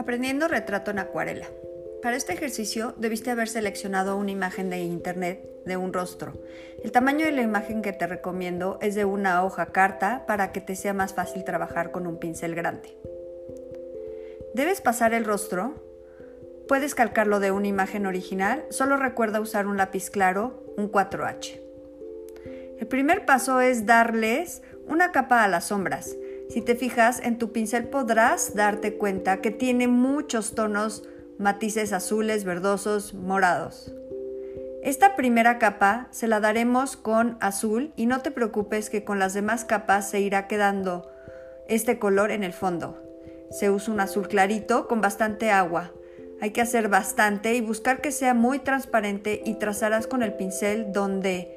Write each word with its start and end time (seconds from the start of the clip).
Aprendiendo 0.00 0.48
retrato 0.48 0.90
en 0.90 0.98
acuarela. 0.98 1.46
Para 2.02 2.16
este 2.16 2.32
ejercicio 2.32 2.94
debiste 2.96 3.30
haber 3.30 3.48
seleccionado 3.48 4.16
una 4.16 4.30
imagen 4.30 4.70
de 4.70 4.78
internet 4.78 5.46
de 5.66 5.76
un 5.76 5.92
rostro. 5.92 6.40
El 6.82 6.90
tamaño 6.90 7.26
de 7.26 7.32
la 7.32 7.42
imagen 7.42 7.82
que 7.82 7.92
te 7.92 8.06
recomiendo 8.06 8.78
es 8.80 8.94
de 8.94 9.04
una 9.04 9.44
hoja 9.44 9.66
carta 9.66 10.24
para 10.26 10.52
que 10.52 10.62
te 10.62 10.74
sea 10.74 10.94
más 10.94 11.12
fácil 11.12 11.44
trabajar 11.44 11.90
con 11.90 12.06
un 12.06 12.18
pincel 12.18 12.54
grande. 12.54 12.96
Debes 14.54 14.80
pasar 14.80 15.12
el 15.12 15.26
rostro. 15.26 15.74
Puedes 16.66 16.94
calcarlo 16.94 17.38
de 17.38 17.50
una 17.50 17.68
imagen 17.68 18.06
original, 18.06 18.64
solo 18.70 18.96
recuerda 18.96 19.38
usar 19.38 19.66
un 19.66 19.76
lápiz 19.76 20.08
claro, 20.08 20.64
un 20.78 20.90
4H. 20.90 21.60
El 22.78 22.86
primer 22.86 23.26
paso 23.26 23.60
es 23.60 23.84
darles 23.84 24.62
una 24.86 25.12
capa 25.12 25.44
a 25.44 25.48
las 25.48 25.66
sombras. 25.66 26.16
Si 26.50 26.62
te 26.62 26.74
fijas, 26.74 27.20
en 27.22 27.38
tu 27.38 27.52
pincel 27.52 27.84
podrás 27.84 28.56
darte 28.56 28.96
cuenta 28.96 29.40
que 29.40 29.52
tiene 29.52 29.86
muchos 29.86 30.56
tonos, 30.56 31.04
matices 31.38 31.92
azules, 31.92 32.44
verdosos, 32.44 33.14
morados. 33.14 33.94
Esta 34.82 35.14
primera 35.14 35.60
capa 35.60 36.08
se 36.10 36.26
la 36.26 36.40
daremos 36.40 36.96
con 36.96 37.36
azul 37.40 37.92
y 37.94 38.06
no 38.06 38.20
te 38.20 38.32
preocupes 38.32 38.90
que 38.90 39.04
con 39.04 39.20
las 39.20 39.32
demás 39.32 39.64
capas 39.64 40.10
se 40.10 40.20
irá 40.20 40.48
quedando 40.48 41.08
este 41.68 42.00
color 42.00 42.32
en 42.32 42.42
el 42.42 42.52
fondo. 42.52 43.00
Se 43.50 43.70
usa 43.70 43.94
un 43.94 44.00
azul 44.00 44.26
clarito 44.26 44.88
con 44.88 45.00
bastante 45.00 45.52
agua. 45.52 45.92
Hay 46.40 46.50
que 46.50 46.62
hacer 46.62 46.88
bastante 46.88 47.54
y 47.54 47.60
buscar 47.60 48.00
que 48.00 48.10
sea 48.10 48.34
muy 48.34 48.58
transparente 48.58 49.40
y 49.44 49.54
trazarás 49.54 50.08
con 50.08 50.24
el 50.24 50.34
pincel 50.34 50.90
donde 50.92 51.54